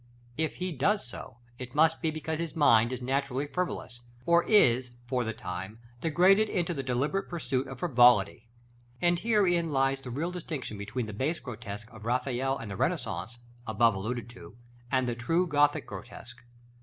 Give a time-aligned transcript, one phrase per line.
[0.35, 4.89] If he does so, it must be because his mind is naturally frivolous, or is
[5.05, 8.49] for the time degraded into the deliberate pursuit of frivolity.
[8.99, 13.37] And herein lies the real distinction between the base grotesque of Raphael and the Renaissance,
[13.67, 14.57] above alluded to,
[14.91, 16.41] and the true Gothic grotesque.